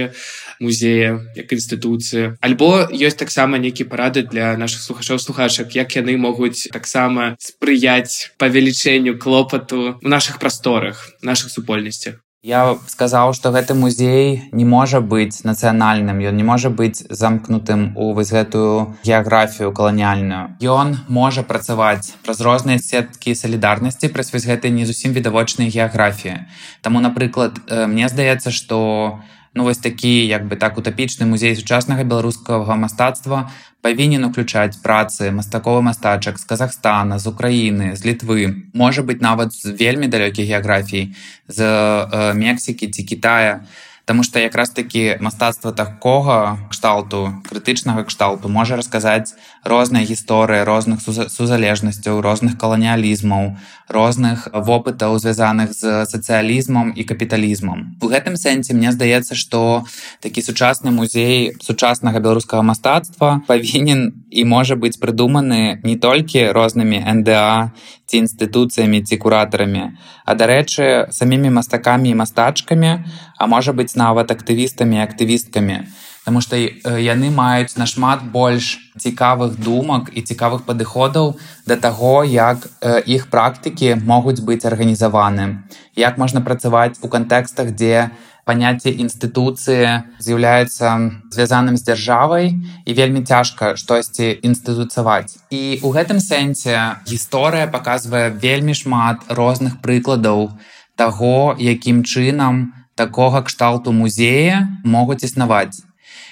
[0.59, 6.69] музея як інстытуцыі альбо ёсць таксама нейкі парады для наших слухачоў слухачак як яны могуць
[6.73, 14.63] таксама спрыяць павелічэнню клопату у наших прасторах наших супольнасцях Я сказаў, што гэты музей не
[14.63, 20.55] можа быць нацыянальным, ён не можа быць замкнутым у вось гэтую геаграфію каланіяльную.
[20.61, 26.45] Ён можа працаваць праз розныя сеткі салідарнасці праз вось гэтай не зусім відавочнай геаграфіі.
[26.85, 29.19] Таму, напрыклад, мне здаецца, што
[29.57, 33.49] ну, вось такі як бы так утапічны музей сучаснага беларускага мастацтва
[33.81, 39.73] павінен уключаць працы мастаковы мастачак з Казахстана, з Украіны, з літвы, можа быць нават з
[39.73, 41.15] вельмі далёкіх геаграфій
[41.47, 43.65] з э, Мексікі ці Китая.
[44.07, 49.35] Таму што якраз такі мастацтва такога кшталту крытычнага кшталту можа расказаць
[49.67, 53.59] розныя гісторыі розных сузалежнасцяў, розных каланіялізмаў,
[53.91, 57.99] розных вопытаў, звязаных з сацыялізмам і капіталізмам.
[57.99, 59.83] У гэтым сэнсе мне здаецца, што
[60.23, 67.75] такі сучасны музей сучаснага беларускага мастацтва павінен і можа быць прыдуманы не толькі рознымі НДА
[68.07, 73.03] ці інстытуцыямі ці куратарамі, а дарэчы, самімі мастакамі і мастачкамі,
[73.37, 75.85] а можа быць нават актывістамі і актывісткамі.
[76.27, 82.67] Таму што яны маюць нашмат больш цікавых думак і цікавых падыходаў да таго, як
[83.07, 85.63] іх практыкі могуць быць арганізаваны.
[85.95, 88.11] Як можна працаваць у кантэкстах, дзе
[88.47, 90.87] паняцце інстытуцыі з'яўляецца
[91.31, 92.55] звязаным з дзяржавай
[92.87, 95.35] і вельмі цяжка штосьці інстытуцаваць.
[95.51, 100.55] І ў гэтым сэнсе гісторыя паказвае вельмі шмат розных прыкладаў
[100.95, 105.85] таго, якім чынам, такога кшталту музея могуць існаваць.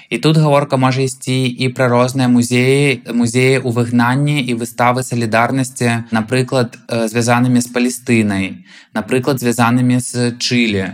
[0.10, 6.10] І тут гаворка можа ісці і пра розныя музеі музеі ў выгнанні і выставы салідарнасці
[6.14, 8.46] напрыклад звязанымі з палістынай
[8.94, 10.94] напрыклад звязанымі з чылі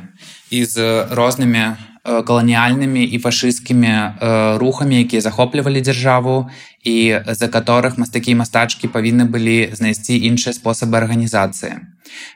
[0.52, 3.92] і з рознымі каланіяльнымі і фашысцкімі
[4.64, 6.48] рухамі якія захоплівалі дзяржаву
[6.84, 11.78] і за которых мастакі мастачкі павінны былі знайсці іншыя спосабы арганізацыі.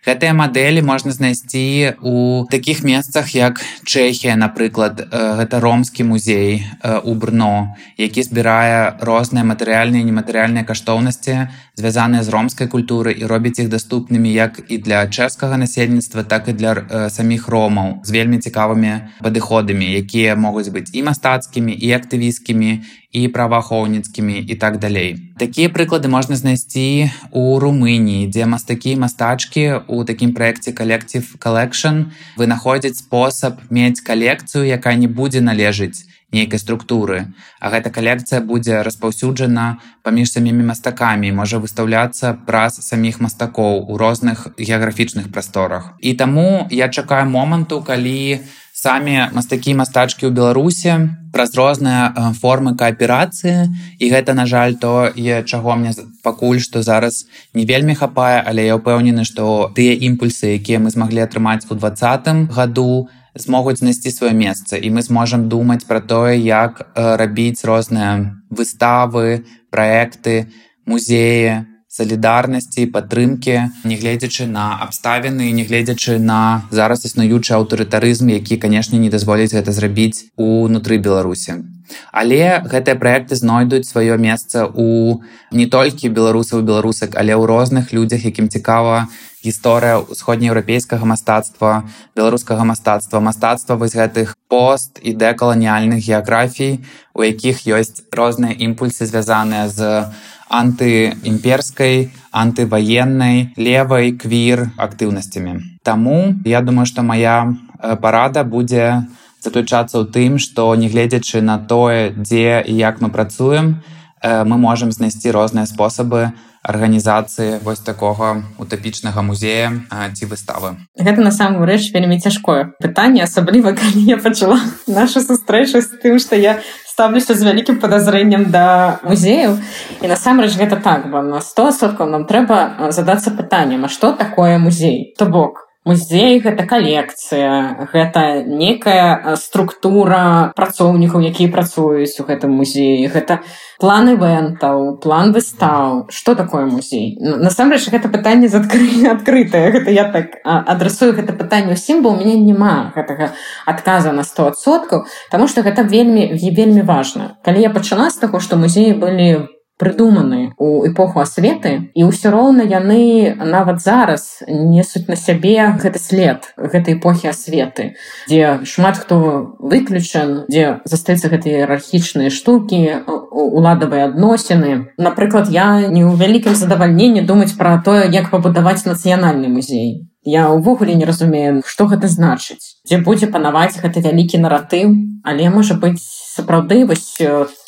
[0.05, 6.63] Гэтыя мадэлі можна знайсці у такіх месцах як Чэхія, напрыклад, гэта ромскі музей
[7.03, 13.59] у Брно, які збірае розныя матэрыяльныя і нематэрыяльныя каштоўнасці, звязаныя з ромскай культуры і робіць
[13.59, 19.19] іх даступнымі як і для чэшскага насельніцтва, так і для саміх ромаў з вельмі цікавымі
[19.19, 22.79] падыходамі, якія могуць быць і мастацкімі і актывісцкімі
[23.15, 25.15] і праваахоўніцкімі і так далей.
[25.39, 32.99] Такія прыклады можна знайсці у Румыніі, дзе мастакі мастачкі у такім праекце калектив collection вынаходзяць
[32.99, 36.03] спосаб мець калекцыю, якая не будзе належыць
[36.35, 37.31] нейкай структуры.
[37.63, 44.51] А гэта калекцыя будзе распаўсюджана паміж самімі мастакамі, можа выстаўляцца праз саміх мастакоў у розных
[44.59, 45.95] геаграфічных прасторах.
[46.03, 48.43] І таму я чакаю моманту, калі,
[48.85, 53.73] самі мастакі мастачкі ў беларусе праз розныя формы кааперацыі.
[53.97, 57.25] І гэта на жаль то і чаго мне пакуль што зараз
[57.57, 62.45] не вельмі хапае але я ўпэўнены што тыя імпульсы якія мы змаглі атрымаць у двадцатым
[62.45, 64.77] году змогуць знайсці сваё месца.
[64.77, 69.43] І мы зможам думаць пра тое як рабіць розныя выставы
[69.73, 70.47] праекты
[70.85, 71.65] музеі
[71.95, 73.53] салідарнасці падтрымкі
[73.87, 80.99] нягледзячы на абставіны нягледзячы на зараз існуючы аўтарытарызм які канешне не дазволіць гэта зрабіць унутры
[80.99, 81.63] беларусі.
[82.11, 88.27] Але гэтыя праекты знойдуць сваё месца у не толькі беларусаў беларусак але ў розных людзях
[88.27, 89.07] якім цікава
[89.45, 91.85] гісторыя усходнееўрапейскага мастацтва
[92.17, 96.81] беларускага мастацтва мастацтва вось гэтых пост і дэкаланіяльных геаграфій
[97.13, 100.09] у якіх ёсць розныя імпульсы звязаныя з
[100.49, 105.81] антыімперскай антываеннай левай квір актыўнасцямі.
[105.83, 107.55] Таму я думаю што моя
[108.01, 109.05] парада будзе
[109.41, 113.81] заключацца ў тым што нягледзячы на тое дзе і як мы працуем
[114.21, 116.33] мы можемм знайсці розныя спосабы
[116.65, 119.85] арганізацыі вось такога утапічнага музея
[120.17, 120.81] ці выставы.
[120.97, 124.57] Гэта на самую рэч вельмі цяжкое пытанне асабліва калі я пачала
[124.89, 126.57] наша сустрэча з тым што я
[126.89, 129.59] ставлюся з вялікім падазрэннем да музеяў.
[130.01, 134.57] І насамрэч гэта так вам на сто соткаў нам трэба задацца пытаннем а што такое
[134.57, 135.13] музей?
[135.19, 143.05] То бок музей гэта калекцыя гэта некая структура працоўнікаў якія працуюць у гэтым музеі.
[143.07, 143.45] Гэта
[143.79, 146.09] план івентаў план выстаў.
[146.09, 147.17] Что такое музей?
[147.21, 152.17] Насамрэч гэта пытанне з адкры адкрытае гэта я так адрасую гэта пытанне ўсім бо у
[152.17, 153.31] мяне няма гэтага
[153.65, 157.37] адказа на стосоткаў Таму что гэта вельмі вельмі важна.
[157.45, 162.63] Калі я пачала з таго што музеі былі прыдуманы у эпоху асветы і ўсё роўна
[162.63, 167.95] яны нават зараз несуць на сябе гэты след гэтай эпохі асветы
[168.27, 173.03] дзе шмат хто выключан дзе застаюцца гэтыя іерархічныя штукі
[173.35, 174.95] уладавыя адносіны.
[174.97, 180.07] Напрыклад я не ў вялікім задавальненні думаць пра тое як пабудаваць нацыянальны музей.
[180.23, 182.79] Я ўвогуле не разумею што гэта значыць.
[182.87, 184.95] Дзе будзе панаваць гэты вялікі наратыў
[185.25, 187.15] але можа быць сапраўды вось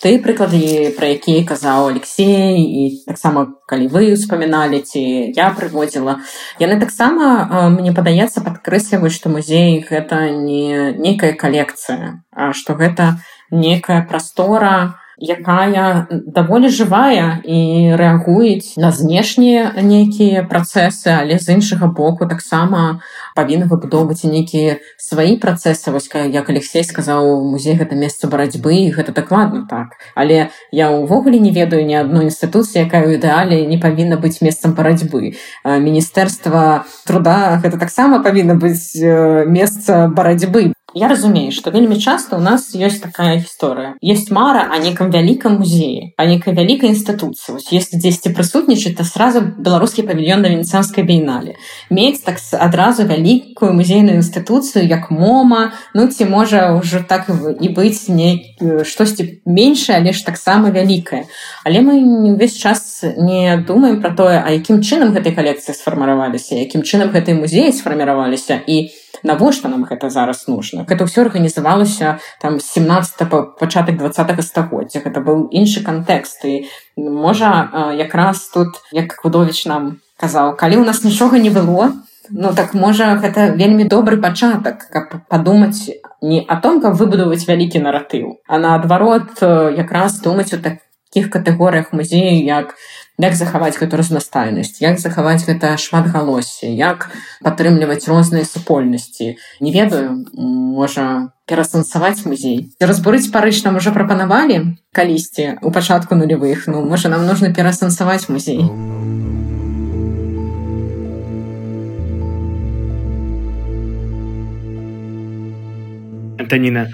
[0.04, 5.02] ты прыклады пра якія казаў алексей і таксама калі вы успаміналі ці
[5.32, 6.20] я прыводзіла.
[6.60, 13.18] Яны таксама мне падаецца падкрэсліваюць што музей гэта не нейкая калекцыя а што гэта
[13.52, 21.90] некая прастора у якая даволі жывая і рэагуюць на знешнія нейкія працэсы але з іншага
[21.90, 23.02] боку таксама
[23.34, 25.90] павінны выбудоўваць нейкія свае працэсы.
[25.92, 29.98] Вось як алексей сказаў музей гэта месца барацьбы і гэта дакладна так.
[30.14, 34.78] Але я ўвогуле не ведаю ні адной інстытуцыі якая ў ідэале не павінна быць месцам
[34.78, 35.34] барацьбы.
[35.66, 38.94] Міністэрства труда гэта таксама павінна быць
[39.50, 44.00] месца барацьбы Я разумею, што вельмі часта ў нас ёсць такая гісторыя.
[44.00, 47.60] Есть мара о некам вялікам музеі, а некай вялікай інстытуцыі.
[47.76, 51.60] если дзесьці прысутнічаць, то сразу беларускі павільён на венецанскай бейнале.
[51.90, 58.08] Мець так адразу вялікую музейную інстытуцыю як мома, ну ці можа ўжо так і быць
[58.08, 58.48] не
[58.84, 61.28] штосьці меншае, але ж таксама вялікае.
[61.68, 62.00] Але мы
[62.32, 67.36] ўвесь час не думаем пра тое, а якім чынам гэтай калекцыі сфарміраваліся, якім чынам гэтай
[67.36, 68.88] музеі сфарміраваліся і
[69.24, 75.02] навошта нам гэта зараз нужно гэта ўсё арганізавалася там 17 па пачатак два стагоддзя.
[75.04, 76.46] Гэта быў іншы кантэкст.
[76.46, 81.94] І можа якраз тут як кудович нам казаў калі у нас нічога не было
[82.30, 85.90] ну так можа гэта вельмі добры пачатак каб падумаць
[86.22, 89.42] не о том каб выбудаваць вялікі наратыў а наадварот
[89.78, 92.74] якраз думаць у таких катэгорыях музею як
[93.18, 97.10] як захаваць гэту разнастайнасць як захаваць гэта шматгалоссі як
[97.42, 99.38] падтрымліваць розныя супольнасці.
[99.60, 102.70] Не ведаю можа перасэнсаваць музей.
[102.80, 108.62] Разбурыць парыч нам уже прапанавалі калісьці у пачатку нулявых ну можа нам нужно перасэнсаваць музей.
[116.38, 116.88] Антаніна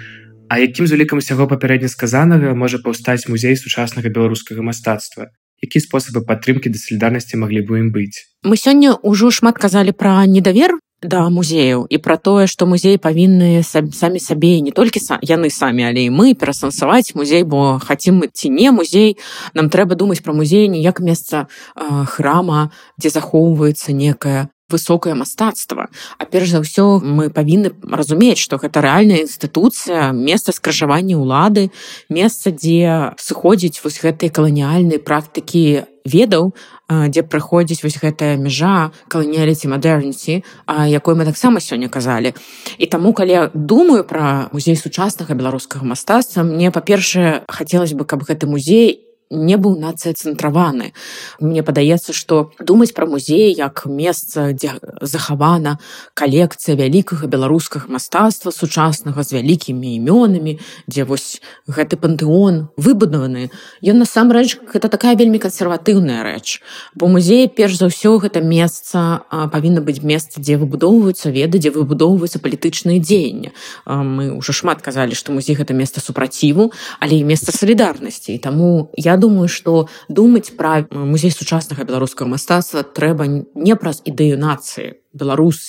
[0.48, 5.28] А якім з улікам усяго папярэдне сказанага можа паўстаць музей сучаснага беларускага мастацтва
[5.62, 10.24] які спосабы падтрымкі да салідарнасці маглі бы ім быць мы сёння ўжо шмат казалі пра
[10.26, 15.52] недавер да музеяў і пра тое што музеі павінны самі сабе не толькі са яны
[15.52, 19.16] самі але і мы перасэнсаваць музей бо хацім мы ці не музей.
[19.54, 21.46] Нам трэба думаць пра музей не як месца
[21.76, 25.88] э, храма дзе захоўваецца некая высокае мастацтва
[26.18, 31.68] а перш за ўсё мы павінны разумець што гэта рэальная інстытуцыя месца скрыжавання ўлады
[32.08, 36.52] месца дзе сыходзіць вось гэтыя каланіяльныя практыкі ведаў
[36.88, 40.44] дзе праходзіць вось гэтая мяжа каланіяліці мадэрніці
[40.88, 42.32] якой мы таксама сёння казалі
[42.76, 48.24] і таму калі я думаю пра музей сучаснага беларускага мастацтва мне па-першае хацелось бы каб
[48.24, 49.03] гэты музей
[49.34, 50.94] не быў нацыяцэнтраваны.
[51.40, 55.78] Мне падаецца, што думаць пра музей як месца, дзе захавана
[56.14, 63.50] калекцыя вялікага беларускага мастацтва сучаснага з вялікімі імёнамі, дзе вось гэты пантэон выбудаваны.
[63.82, 66.62] Ён насамрэч гэта такая вельмі кансерватыўная рэч.
[66.94, 72.38] Бо музей перш за ўсё гэта месца павінна быць месца, дзе выбудоўваюцца веды, дзе выбудоўваюцца
[72.38, 73.52] палітычныя дзеянні.
[73.86, 78.34] Мы ўжо шмат казалі, што музей гэта месца супраціву, але і месца салідарнасці.
[78.34, 84.36] І таму я думаю что думаць пра музей сучаснага беларускага мастацтва трэба не праз ідэю
[84.36, 85.64] нацыі беларус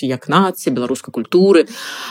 [0.00, 1.66] беларусі як нацыі беларускай культуры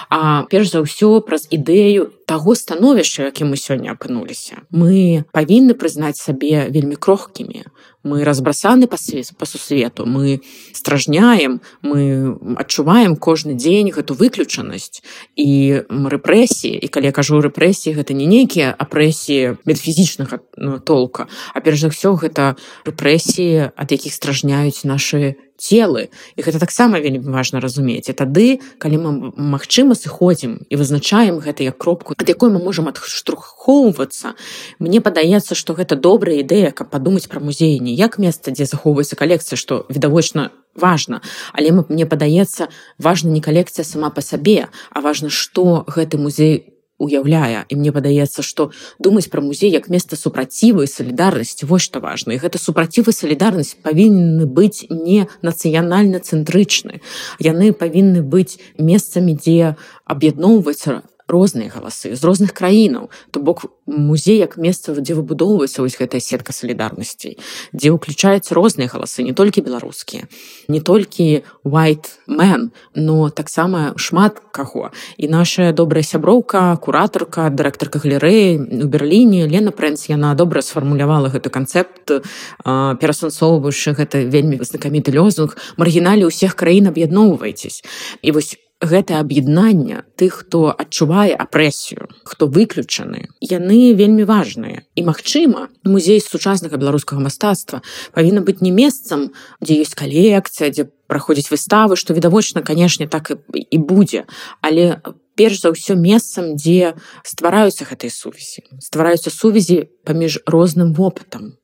[0.10, 4.62] а перш за ўсё праз ідэю таго становішча якім мы сёння апынуліся.
[4.70, 7.66] Мы павінны прызнаць сабе вельмі крохкімі
[8.04, 10.42] мы разбрасаны па свет па сусвету мы
[10.74, 15.04] стражняем мы адчуваем кожны дзень гэту выключанасць
[15.36, 21.28] і рэпрэсіі і калі я кажу рэпрэсіі гэта не нейкія апрэсіі метафізічнага ну, толка.
[21.54, 22.56] А перш за ўсё гэта
[22.88, 26.10] рэпрэсіі ад якіх стражняюць нашы целы.
[26.36, 28.08] І гэта таксама вельмі важна разумець.
[28.10, 32.88] І тады калі мы магчыма сыходзім і вызначаем гэта як кропку ад якой мы можам
[32.88, 34.34] адштрухоўвацца
[34.80, 39.20] мне падаецца што гэта добрая ідэя каб падумаць пра музей не як месца дзе захоўваецца
[39.20, 41.22] калекцыя што відавочна важна
[41.54, 46.69] але мне падаецца важна не калекцыя сама па сабе а важна што гэты музей
[47.00, 48.70] уяўляе і мне падаецца што
[49.00, 53.76] думаць пра музей як месца супраціву і салідарнасці вось што важна і гэта супрацівы салідарнасць
[53.82, 57.02] павінны быць не нацыянальна цэнтрычны
[57.40, 59.76] яны павінны быць месцамі дзе
[60.06, 66.20] аб'ядноўваецца розныя галасы з розных краінаў то бок музей як месца дзе выбудоўваецца вось гэтая
[66.20, 67.38] сетка салідарнасцей
[67.72, 70.28] дзе ўключаюцца розныя галасы не толькі беларускія
[70.68, 74.92] не толькі white man но таксама шмат каго.
[75.18, 81.50] І наша добрая сяброўка куратарка дырэктарка галерэі у берліне лена прэнс яна добра сфармулявала гэты
[81.50, 82.24] канцэпт
[82.66, 85.56] перасэнсоўваючы гэта вельмі знакаміты лёзунг.
[85.78, 87.84] Маргіналі ўсіх краін аб'ядноўвайцесь.
[88.22, 93.28] І вось гэта аб'яднання тых хто адчувае апрэсію хто выключаны.
[93.44, 94.88] Яны вельмі важныя.
[94.96, 97.84] І магчыма музей сучаснага беларускага мастацтва
[98.16, 103.60] павінна быць не месцам дзе ёсць калекцыя дзе праходзіць выставы што відавочна канешне так і,
[103.60, 104.24] і будзе.
[104.64, 105.04] Але
[105.36, 106.96] перш за ўсё месцам дзе
[107.28, 108.64] ствараюцца гэтай сувязі.
[108.80, 111.59] Ствараюцца сувязі паміж розным вопытам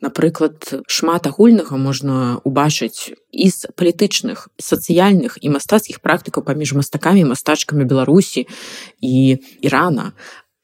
[0.00, 7.84] Напрыклад, шмат агульнага можна ўбачыць і з палітычных, сацыяльных і мастацкіх практыкаў паміж мастакамі мастачкамі
[7.84, 8.46] Беларусі
[9.00, 10.12] і Ірана.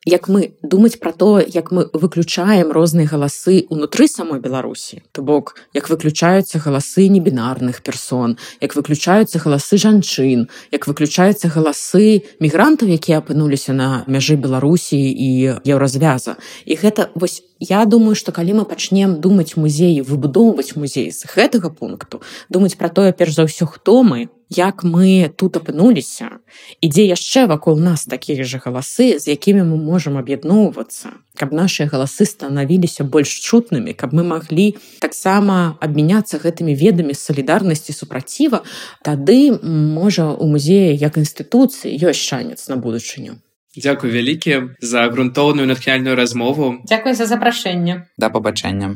[0.05, 5.57] Як мы думаць пра то, як мы выключаем розныя галасы ўнутры самой Беларусі, то бок
[5.73, 13.73] як выключаюцца галасы небінарных персон, як выключаюцца галасы жанчын, як выключаюцца галасы мігрантаў, якія апынуліся
[13.73, 16.37] на мяжы Беларусі і еўразвяза.
[16.69, 21.71] І гэта вось я думаю что калі мы пачнем думаць музеі выбудоўваць музей з гэтага
[21.71, 26.41] пункту думаць пра тое перш за ўсё хто мы як мы тут апынуліся
[26.81, 32.27] ідзе яшчэ вакол нас такія же галасы з якімі мы можемм аб'ядноўвацца каб наши галасы
[32.27, 38.63] станавіліся больш чутнымі каб мы маглі таксама абмяняцца гэтымі ведамі салідарнасці супраціва
[39.03, 43.41] тады можа у музеі як інстытуцыі ёсць шанец на будучыню
[43.75, 46.79] Дзякуй вялікі за грунтоўную натхняльную размову.
[46.87, 48.07] Дзякуй за запрашэнне.
[48.17, 48.95] Да пабачэння.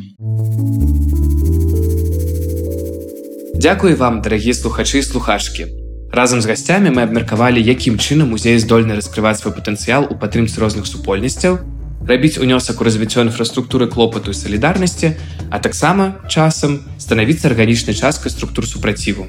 [3.59, 5.67] Дзякуй вам, дарагі слухачы і слухачкі.
[6.15, 10.87] Разам з гасцямі мы абмеркавалі, якім чынам музей здольны раскрываць свой патэнцыял у падтрымцы розных
[10.87, 11.59] супольнасцяў,
[12.07, 15.19] рабіць унёсак у развіццё інфраструктуры клопату і салідарнасці,
[15.51, 19.27] а таксама часам станавіцца арганічнай часткай структур супраціву.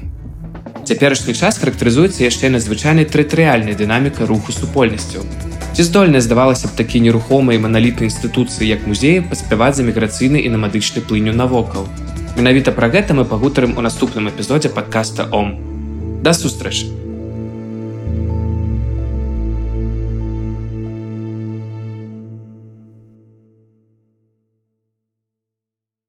[0.86, 5.26] Цяперашні час характарызуецца яшчэ надзвычайнай тэрытарыяльнай дынаміка руху супольнасцяў.
[5.74, 11.02] Ці здольная здавалася б такі нерухомай маналітнай інстытуцыі як музеі паспяваць за міграцыйны і намадычны
[11.02, 11.90] плыню навокал.
[12.40, 15.50] Менавіта пра гэта мы пагутарым у наступным эпізодзе падкаста Ом.
[16.24, 17.09] Да сустрэчы!